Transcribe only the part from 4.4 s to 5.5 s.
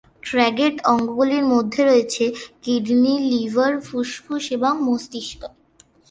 এবং মস্তিষ্ক।